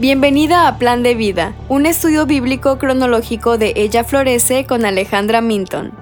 Bienvenida 0.00 0.68
a 0.68 0.78
Plan 0.78 1.02
de 1.02 1.14
Vida, 1.14 1.56
un 1.68 1.84
estudio 1.84 2.24
bíblico 2.24 2.78
cronológico 2.78 3.58
de 3.58 3.72
Ella 3.76 4.04
Florece 4.04 4.64
con 4.64 4.84
Alejandra 4.84 5.40
Minton. 5.40 5.92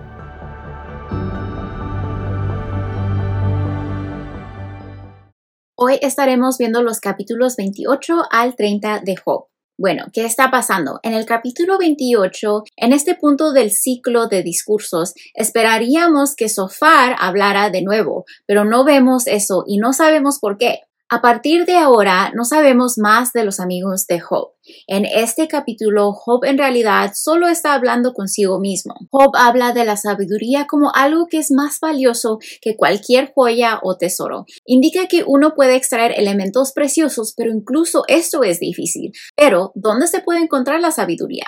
Hoy 5.75 5.99
estaremos 6.03 6.59
viendo 6.59 6.83
los 6.83 7.01
capítulos 7.01 7.57
28 7.57 8.23
al 8.31 8.57
30 8.57 9.01
de 9.05 9.17
Job. 9.17 9.47
Bueno, 9.79 10.07
¿qué 10.11 10.25
está 10.25 10.51
pasando? 10.51 11.01
En 11.03 11.13
el 11.13 11.27
capítulo 11.27 11.77
28, 11.77 12.63
en 12.77 12.95
este 12.95 13.15
punto 13.15 13.53
del 13.53 13.71
ciclo 13.71 14.27
de 14.27 14.43
discursos, 14.43 15.13
esperaríamos 15.35 16.35
que 16.35 16.49
Sofar 16.49 17.15
hablara 17.19 17.69
de 17.69 17.83
nuevo, 17.83 18.25
pero 18.47 18.65
no 18.65 18.85
vemos 18.85 19.27
eso 19.27 19.65
y 19.67 19.77
no 19.77 19.93
sabemos 19.93 20.39
por 20.39 20.57
qué. 20.57 20.86
A 21.09 21.23
partir 21.23 21.67
de 21.67 21.77
ahora, 21.77 22.33
no 22.35 22.45
sabemos 22.45 22.99
más 22.99 23.33
de 23.33 23.45
los 23.45 23.61
amigos 23.61 24.09
de 24.09 24.19
Job. 24.19 24.57
En 24.89 25.05
este 25.05 25.47
capítulo, 25.47 26.13
Job 26.13 26.45
en 26.45 26.59
realidad 26.59 27.13
solo 27.15 27.47
está 27.47 27.75
hablando 27.75 28.13
consigo 28.13 28.59
mismo. 28.59 28.95
Job 29.13 29.31
habla 29.37 29.73
de 29.73 29.85
la 29.85 29.97
sabiduría 29.97 30.67
como 30.67 30.91
algo 30.93 31.27
que 31.31 31.39
es 31.39 31.53
más 31.53 31.79
valioso 31.81 32.41
que 32.61 32.77
cualquier 32.77 33.33
joya 33.33 33.79
o 33.85 33.97
tesoro. 33.97 34.47
Indica 34.65 35.07
que 35.07 35.23
uno 35.25 35.55
puede 35.55 35.77
extraer 35.77 36.13
elementos 36.17 36.73
preciosos, 36.73 37.35
pero 37.37 37.53
incluso 37.53 38.03
esto 38.09 38.43
es 38.43 38.59
difícil. 38.59 39.13
Pero, 39.37 39.71
¿dónde 39.77 40.09
se 40.09 40.23
puede 40.23 40.41
encontrar 40.41 40.81
la 40.81 40.91
sabiduría? 40.91 41.47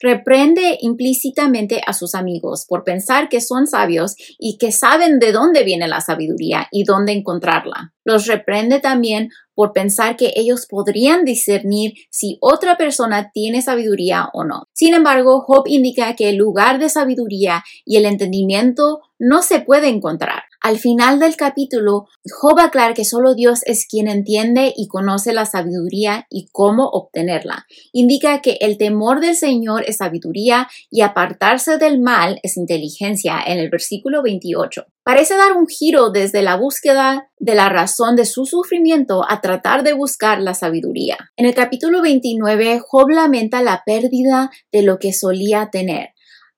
Reprende 0.00 0.78
implícitamente 0.82 1.80
a 1.84 1.94
sus 1.94 2.14
amigos 2.14 2.64
por 2.68 2.84
pensar 2.84 3.28
que 3.28 3.40
son 3.40 3.66
sabios 3.66 4.14
y 4.38 4.56
que 4.58 4.70
saben 4.70 5.18
de 5.18 5.32
dónde 5.32 5.64
viene 5.64 5.88
la 5.88 6.00
sabiduría 6.00 6.68
y 6.70 6.84
dónde 6.84 7.10
encontrarla. 7.10 7.92
Los 8.10 8.26
reprende 8.26 8.80
también 8.80 9.30
por 9.54 9.72
pensar 9.72 10.16
que 10.16 10.32
ellos 10.34 10.66
podrían 10.66 11.24
discernir 11.24 11.94
si 12.10 12.38
otra 12.40 12.76
persona 12.76 13.30
tiene 13.32 13.62
sabiduría 13.62 14.30
o 14.32 14.42
no. 14.42 14.64
Sin 14.72 14.94
embargo, 14.94 15.42
Job 15.42 15.62
indica 15.68 16.16
que 16.16 16.28
el 16.28 16.34
lugar 16.34 16.80
de 16.80 16.88
sabiduría 16.88 17.62
y 17.84 17.98
el 17.98 18.06
entendimiento 18.06 19.02
no 19.20 19.42
se 19.42 19.60
puede 19.60 19.86
encontrar. 19.86 20.42
Al 20.62 20.78
final 20.78 21.18
del 21.18 21.36
capítulo, 21.36 22.06
Job 22.30 22.58
aclara 22.58 22.92
que 22.92 23.06
solo 23.06 23.34
Dios 23.34 23.60
es 23.64 23.86
quien 23.86 24.08
entiende 24.08 24.74
y 24.76 24.88
conoce 24.88 25.32
la 25.32 25.46
sabiduría 25.46 26.26
y 26.28 26.48
cómo 26.52 26.86
obtenerla. 26.86 27.66
Indica 27.92 28.42
que 28.42 28.58
el 28.60 28.76
temor 28.76 29.20
del 29.20 29.36
Señor 29.36 29.84
es 29.86 29.96
sabiduría 29.96 30.68
y 30.90 31.00
apartarse 31.00 31.78
del 31.78 31.98
mal 31.98 32.40
es 32.42 32.58
inteligencia 32.58 33.40
en 33.46 33.58
el 33.58 33.70
versículo 33.70 34.22
28. 34.22 34.84
Parece 35.02 35.34
dar 35.34 35.56
un 35.56 35.66
giro 35.66 36.10
desde 36.10 36.42
la 36.42 36.56
búsqueda 36.56 37.30
de 37.38 37.54
la 37.54 37.70
razón 37.70 38.14
de 38.14 38.26
su 38.26 38.44
sufrimiento 38.44 39.24
a 39.26 39.40
tratar 39.40 39.82
de 39.82 39.94
buscar 39.94 40.42
la 40.42 40.52
sabiduría. 40.52 41.16
En 41.38 41.46
el 41.46 41.54
capítulo 41.54 42.02
29, 42.02 42.82
Job 42.86 43.08
lamenta 43.08 43.62
la 43.62 43.82
pérdida 43.86 44.50
de 44.70 44.82
lo 44.82 44.98
que 44.98 45.14
solía 45.14 45.70
tener 45.72 46.10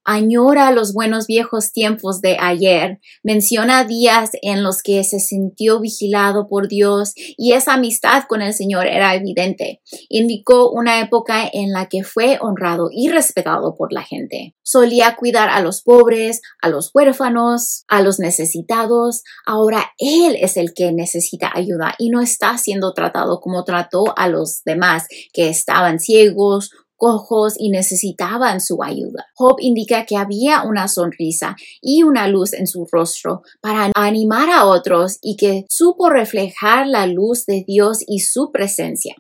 añora 0.05 0.71
los 0.73 0.93
buenos 0.93 1.27
viejos 1.27 1.73
tiempos 1.73 2.21
de 2.21 2.37
ayer, 2.41 3.01
menciona 3.23 3.85
días 3.85 4.31
en 4.43 4.63
los 4.63 4.83
que 4.83 5.03
se 5.05 5.21
sintió 5.21 5.81
vigilado 5.81 6.49
por 6.49 6.69
Dios 6.69 7.13
y 7.17 7.53
esa 7.53 7.75
amistad 7.75 8.25
con 8.29 8.43
el 8.43 8.55
Señor 8.55 8.87
era 8.87 9.15
evidente. 9.15 9.81
Indicó 10.09 10.71
una 10.71 11.01
época 11.01 11.49
en 11.53 11.73
la 11.73 11.87
que 11.87 12.05
fue 12.05 12.39
honrado 12.41 12.89
y 12.91 13.09
respetado 13.09 13.75
por 13.77 13.93
la 13.93 14.03
gente. 14.03 14.55
Solía 14.63 15.17
cuidar 15.17 15.49
a 15.49 15.61
los 15.61 15.83
pobres, 15.83 16.41
a 16.61 16.69
los 16.69 16.91
huérfanos, 16.95 17.85
a 17.89 18.03
los 18.03 18.19
necesitados. 18.19 19.23
Ahora 19.47 19.93
Él 19.99 20.37
es 20.41 20.57
el 20.57 20.75
que 20.75 20.93
necesita 20.93 21.51
ayuda 21.55 21.95
y 21.99 22.11
no 22.11 22.21
está 22.21 22.59
siendo 22.59 22.93
tratado 22.93 23.41
como 23.41 23.65
trató 23.65 24.15
a 24.17 24.29
los 24.29 24.63
demás 24.65 25.07
que 25.33 25.49
estaban 25.49 26.01
ciegos 26.01 26.71
ojos 27.03 27.55
y 27.59 27.71
necesitaban 27.71 28.61
su 28.61 28.83
ayuda. 28.83 29.27
Job 29.35 29.57
indica 29.59 30.07
que 30.07 30.17
había 30.17 30.63
una 30.63 30.87
sonrisa 30.89 31.57
y 31.81 32.05
una 32.05 32.29
luz 32.29 32.53
en 32.53 32.67
su 32.67 32.87
rostro 32.91 33.43
para 33.61 33.91
animar 33.95 34.51
a 34.51 34.67
otros 34.67 35.19
y 35.21 35.37
que 35.37 35.65
supo 35.69 36.09
reflejar 36.09 36.87
la 36.87 37.07
luz 37.07 37.45
de 37.47 37.65
Dios 37.67 37.99
y 38.07 38.21
su 38.21 38.53
presencia. 38.53 39.17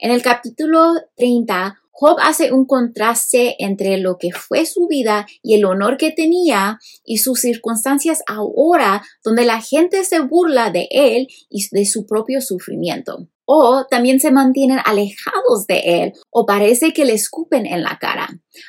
En 0.00 0.10
el 0.10 0.22
capítulo 0.22 0.94
30, 1.16 1.76
Job 1.90 2.16
hace 2.22 2.52
un 2.52 2.64
contraste 2.64 3.56
entre 3.58 3.98
lo 3.98 4.18
que 4.18 4.30
fue 4.30 4.66
su 4.66 4.86
vida 4.86 5.26
y 5.42 5.54
el 5.54 5.64
honor 5.64 5.96
que 5.96 6.12
tenía 6.12 6.78
y 7.04 7.18
sus 7.18 7.40
circunstancias 7.40 8.22
ahora 8.28 9.02
donde 9.24 9.44
la 9.44 9.60
gente 9.60 10.04
se 10.04 10.20
burla 10.20 10.70
de 10.70 10.86
él 10.92 11.26
y 11.50 11.66
de 11.72 11.84
su 11.86 12.06
propio 12.06 12.40
sufrimiento 12.40 13.28
o 13.50 13.86
también 13.88 14.20
se 14.20 14.30
mantienen 14.30 14.78
alejados 14.84 15.66
de 15.66 15.80
él 16.02 16.12
o 16.30 16.44
parece 16.44 16.92
que 16.92 17.06
le 17.06 17.14
escupen 17.14 17.64
en 17.64 17.82
la 17.82 17.98
cara. 17.98 18.28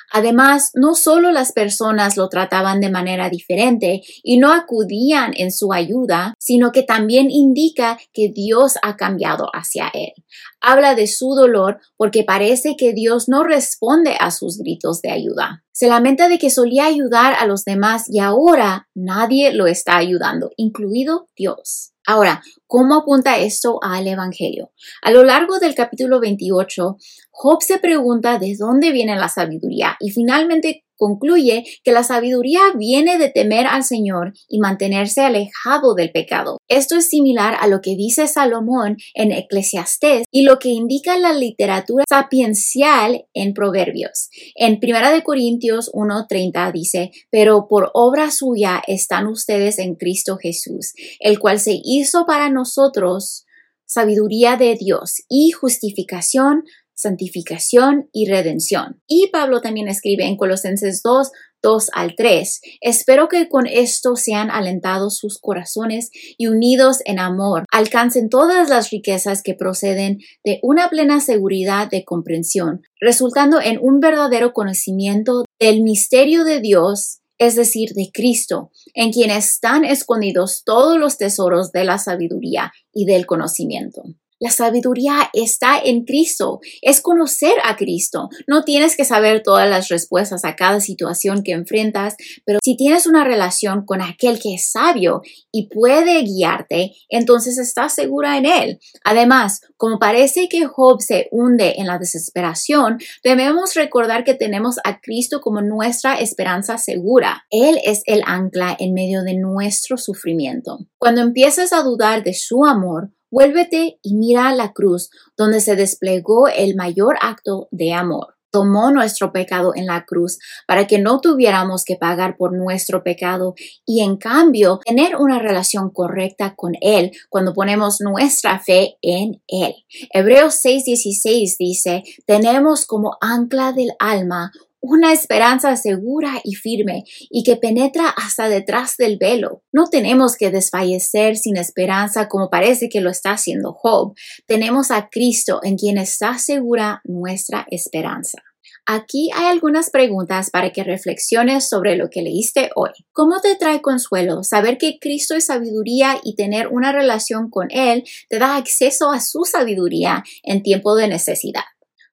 Además, 0.10 0.72
no 0.74 0.96
solo 0.96 1.32
las 1.32 1.52
personas 1.52 2.16
lo 2.16 2.30
trataban 2.30 2.80
de 2.80 2.90
manera 2.90 3.30
diferente 3.30 4.02
y 4.24 4.38
no 4.38 4.54
acudían 4.54 5.34
en 5.36 5.52
su 5.52 5.74
ayuda, 5.74 6.34
sino 6.40 6.72
que 6.72 6.84
también 6.84 7.30
indica 7.30 8.00
que 8.14 8.32
Dios 8.34 8.76
ha 8.82 8.96
cambiado 8.96 9.48
hacia 9.54 9.90
él. 9.94 10.14
Habla 10.62 10.96
de 10.96 11.08
su 11.08 11.36
dolor 11.36 11.82
porque 11.98 12.24
parece 12.24 12.78
que 12.78 12.94
Dios 12.94 13.28
no 13.28 13.44
responde 13.44 14.16
a 14.18 14.32
sus 14.32 14.60
gritos 14.60 15.02
de 15.02 15.12
ayuda. 15.12 15.62
Se 15.74 15.90
lamenta 15.90 16.30
de 16.30 16.38
que 16.38 16.50
solía 16.50 16.86
ayudar 16.86 17.34
a 17.38 17.46
los 17.46 17.66
demás 17.66 18.06
y 18.10 18.20
ahora 18.20 18.88
nadie 18.96 19.52
lo 19.52 19.68
está 19.68 19.98
ayudando, 19.98 20.52
incluido 20.56 21.28
Dios. 21.36 21.92
Ahora, 22.10 22.42
¿cómo 22.66 22.96
apunta 22.96 23.38
esto 23.38 23.78
al 23.84 24.08
Evangelio? 24.08 24.72
A 25.04 25.12
lo 25.12 25.24
largo 25.24 25.60
del 25.60 25.76
capítulo 25.76 26.20
28, 26.20 26.98
Job 27.30 27.62
se 27.62 27.78
pregunta 27.78 28.40
de 28.40 28.56
dónde 28.58 28.92
viene 28.92 29.16
la 29.16 29.30
sabiduría 29.30 29.96
y 30.00 30.10
finalmente 30.10 30.86
concluye 31.00 31.64
que 31.84 31.92
la 31.92 32.04
sabiduría 32.04 32.60
viene 32.78 33.18
de 33.18 33.30
temer 33.30 33.66
al 33.66 33.84
Señor 33.84 34.34
y 34.48 34.60
mantenerse 34.60 35.22
alejado 35.22 35.96
del 35.96 36.12
pecado. 36.12 36.60
Esto 36.68 36.98
es 36.98 37.08
similar 37.08 37.56
a 37.60 37.68
lo 37.68 37.80
que 37.82 37.96
dice 37.96 38.28
Salomón 38.28 38.98
en 39.16 39.32
Eclesiastés 39.32 40.26
y 40.30 40.44
lo 40.44 40.60
que 40.60 40.70
indica 40.70 41.18
la 41.18 41.34
literatura 41.34 42.04
sapiencial 42.08 43.26
en 43.34 43.54
Proverbios. 43.54 44.30
En 44.56 44.80
1 44.82 45.24
Corintios 45.24 45.90
1:30 45.94 46.72
dice, 46.74 47.12
pero 47.32 47.68
por 47.68 47.90
obra 47.94 48.30
suya 48.30 48.82
están 48.86 49.28
ustedes 49.28 49.80
en 49.80 49.96
Cristo 49.96 50.38
Jesús, 50.38 50.94
el 51.20 51.40
cual 51.40 51.60
se 51.60 51.80
hizo 51.82 52.26
para 52.26 52.50
nosotros 52.50 53.46
sabiduría 53.90 54.56
de 54.56 54.76
Dios 54.76 55.24
y 55.28 55.50
justificación, 55.50 56.64
santificación 57.00 58.10
y 58.12 58.30
redención. 58.30 59.02
Y 59.08 59.30
Pablo 59.32 59.62
también 59.62 59.88
escribe 59.88 60.26
en 60.26 60.36
Colosenses 60.36 61.02
2, 61.02 61.32
2 61.62 61.90
al 61.94 62.16
3. 62.16 62.62
Espero 62.82 63.28
que 63.30 63.48
con 63.48 63.68
esto 63.68 64.16
sean 64.16 64.52
alentados 64.52 65.18
sus 65.18 65.40
corazones 65.40 66.10
y 66.38 66.48
unidos 66.48 67.00
en 67.06 67.20
amor, 67.20 67.66
alcancen 67.72 68.30
todas 68.30 68.70
las 68.70 68.90
riquezas 68.90 69.42
que 69.42 69.54
proceden 69.54 70.20
de 70.44 70.60
una 70.62 70.90
plena 70.90 71.22
seguridad 71.22 71.90
de 71.90 72.04
comprensión, 72.04 72.82
resultando 73.00 73.62
en 73.62 73.80
un 73.82 74.00
verdadero 74.00 74.52
conocimiento 74.52 75.46
del 75.60 75.82
misterio 75.82 76.44
de 76.44 76.60
Dios 76.60 77.20
es 77.42 77.56
decir, 77.56 77.94
de 77.94 78.12
Cristo, 78.14 78.70
en 78.94 79.14
quien 79.14 79.32
están 79.32 79.86
escondidos 79.86 80.64
todos 80.66 81.00
los 81.00 81.18
tesoros 81.18 81.72
de 81.72 81.86
la 81.86 81.98
sabiduría 81.98 82.74
y 82.92 83.06
del 83.06 83.26
conocimiento. 83.26 84.04
La 84.40 84.52
sabiduría 84.52 85.30
está 85.34 85.80
en 85.84 86.06
Cristo, 86.06 86.62
es 86.82 87.02
conocer 87.02 87.54
a 87.66 87.76
Cristo. 87.76 88.30
No 88.48 88.64
tienes 88.64 88.96
que 88.96 89.04
saber 89.04 89.44
todas 89.44 89.70
las 89.70 89.90
respuestas 89.90 90.46
a 90.46 90.56
cada 90.56 90.80
situación 90.80 91.44
que 91.44 91.52
enfrentas, 91.52 92.16
pero 92.46 92.60
si 92.64 92.78
tienes 92.78 93.06
una 93.06 93.26
relación 93.26 93.86
con 93.86 94.02
aquel 94.02 94.40
que 94.40 94.56
es 94.56 94.72
sabio 94.72 95.22
y 95.52 95.68
puede 95.68 96.22
guiarte, 96.24 96.94
entonces 97.10 97.58
estás 97.58 97.94
segura 97.94 98.38
en 98.38 98.46
él. 98.46 98.80
Además, 99.04 99.62
como 99.76 100.00
parece 100.00 100.48
que 100.48 100.66
Job 100.66 101.02
se 101.02 101.28
hunde 101.32 101.76
en 101.78 101.88
la 101.88 101.98
desesperación, 101.98 102.98
debemos 103.24 103.76
recordar 103.76 104.24
que 104.24 104.36
tenemos 104.36 104.78
a 104.86 105.02
Cristo 105.02 105.42
como 105.42 105.62
nuestra 105.62 106.16
esperanza 106.16 106.78
segura. 106.78 107.46
Él 107.50 107.78
es 107.84 108.04
el 108.06 108.22
ancla 108.26 108.76
en 108.80 108.94
medio 108.94 109.24
de 109.24 109.36
nuestro 109.36 109.98
sufrimiento. 109.98 110.80
Cuando 110.98 111.22
empiezas 111.22 111.74
a 111.74 111.84
dudar 111.84 112.24
de 112.24 112.34
su 112.34 112.64
amor, 112.66 113.12
Vuélvete 113.32 114.00
y 114.02 114.16
mira 114.16 114.54
la 114.54 114.74
cruz 114.74 115.10
donde 115.38 115.62
se 115.62 115.76
desplegó 115.76 116.48
el 116.48 116.76
mayor 116.76 117.18
acto 117.22 117.68
de 117.72 117.94
amor. 117.94 118.36
Tomó 118.52 118.90
nuestro 118.90 119.32
pecado 119.32 119.74
en 119.76 119.86
la 119.86 120.06
cruz 120.06 120.40
para 120.68 120.88
que 120.88 120.98
no 120.98 121.22
tuviéramos 121.22 121.84
que 121.86 121.98
pagar 121.98 122.36
por 122.36 122.52
nuestro 122.58 123.04
pecado 123.04 123.54
y 123.86 124.02
en 124.02 124.18
cambio 124.18 124.80
tener 124.84 125.18
una 125.18 125.38
relación 125.38 125.92
correcta 125.92 126.56
con 126.56 126.74
Él 126.82 127.12
cuando 127.30 127.54
ponemos 127.54 128.02
nuestra 128.02 128.60
fe 128.60 128.98
en 129.04 129.44
Él. 129.48 129.76
Hebreos 130.12 130.60
6:16 130.66 131.58
dice, 131.60 132.04
tenemos 132.26 132.88
como 132.88 133.18
ancla 133.22 133.72
del 133.72 133.92
alma 134.00 134.52
una 134.82 135.12
esperanza 135.12 135.76
segura 135.76 136.42
y 136.44 136.56
firme 136.56 137.04
y 137.30 137.44
que 137.44 137.56
penetra 137.56 138.10
hasta 138.10 138.50
detrás 138.50 138.98
del 138.98 139.18
velo. 139.18 139.64
No 139.72 139.88
tenemos 139.90 140.36
que 140.36 140.52
desfallecer 140.52 141.38
sin 141.38 141.58
esperanza 141.58 142.28
como 142.28 142.50
parece 142.50 142.90
que 142.90 143.02
lo 143.02 143.10
está 143.10 143.32
haciendo 143.32 143.74
Job. 143.74 144.14
Tenemos 144.48 144.92
a 144.92 145.10
Cristo 145.10 145.60
en 145.64 145.78
quien 145.78 145.98
está 145.98 146.38
segura 146.38 147.02
nuestra 147.04 147.66
esperanza. 147.70 148.42
Aquí 148.86 149.30
hay 149.36 149.46
algunas 149.46 149.92
preguntas 149.92 150.50
para 150.50 150.72
que 150.72 150.84
reflexiones 150.84 151.70
sobre 151.70 151.96
lo 151.96 152.10
que 152.10 152.24
leíste 152.24 152.72
hoy. 152.76 152.90
¿Cómo 153.12 153.40
te 153.40 153.56
trae 153.56 153.82
consuelo 153.82 154.44
saber 154.44 154.80
que 154.80 154.98
Cristo 155.00 155.36
es 155.36 155.46
sabiduría 155.46 156.20
y 156.24 156.36
tener 156.36 156.70
una 156.70 156.92
relación 156.92 157.52
con 157.52 157.68
Él 157.70 158.04
te 158.30 158.40
da 158.40 158.56
acceso 158.56 159.12
a 159.12 159.20
su 159.20 159.44
sabiduría 159.44 160.24
en 160.42 160.64
tiempo 160.64 160.96
de 160.96 161.08
necesidad? 161.08 161.62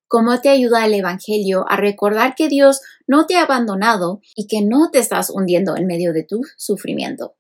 ¿Cómo 0.09 0.41
te 0.41 0.49
ayuda 0.49 0.85
el 0.87 0.95
Evangelio 0.95 1.65
a 1.69 1.77
recordar 1.77 2.35
que 2.35 2.49
Dios 2.49 2.81
no 3.07 3.27
te 3.27 3.37
ha 3.37 3.43
abandonado 3.43 4.21
y 4.35 4.47
que 4.47 4.63
no 4.63 4.91
te 4.91 4.99
estás 4.99 5.31
hundiendo 5.31 5.77
en 5.77 5.87
medio 5.87 6.13
de 6.13 6.25
tu 6.25 6.43
sufrimiento? 6.57 7.36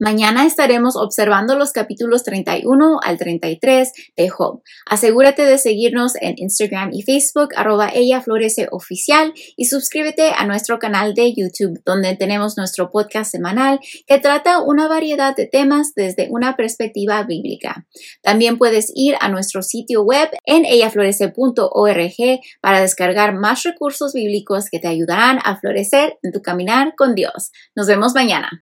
Mañana 0.00 0.46
estaremos 0.46 0.94
observando 0.94 1.56
los 1.56 1.72
capítulos 1.72 2.22
31 2.22 3.00
al 3.02 3.18
33 3.18 3.92
de 4.16 4.28
Job. 4.28 4.62
Asegúrate 4.86 5.42
de 5.42 5.58
seguirnos 5.58 6.12
en 6.20 6.34
Instagram 6.36 6.90
y 6.92 7.02
Facebook, 7.02 7.48
arroba 7.56 7.90
ella 7.92 8.20
florece 8.20 8.68
oficial 8.70 9.34
y 9.56 9.64
suscríbete 9.64 10.30
a 10.36 10.46
nuestro 10.46 10.78
canal 10.78 11.14
de 11.14 11.34
YouTube, 11.34 11.82
donde 11.84 12.14
tenemos 12.14 12.56
nuestro 12.56 12.92
podcast 12.92 13.32
semanal 13.32 13.80
que 14.06 14.20
trata 14.20 14.62
una 14.62 14.86
variedad 14.86 15.34
de 15.34 15.46
temas 15.46 15.94
desde 15.96 16.28
una 16.30 16.54
perspectiva 16.54 17.24
bíblica. 17.24 17.88
También 18.22 18.56
puedes 18.56 18.92
ir 18.94 19.16
a 19.18 19.28
nuestro 19.28 19.62
sitio 19.62 20.02
web 20.02 20.28
en 20.44 20.64
ellaflorece.org 20.64 22.40
para 22.60 22.80
descargar 22.80 23.34
más 23.34 23.64
recursos 23.64 24.12
bíblicos 24.12 24.66
que 24.70 24.78
te 24.78 24.86
ayudarán 24.86 25.40
a 25.42 25.56
florecer 25.56 26.18
en 26.22 26.30
tu 26.30 26.40
caminar 26.40 26.94
con 26.96 27.16
Dios. 27.16 27.50
Nos 27.74 27.88
vemos 27.88 28.14
mañana. 28.14 28.62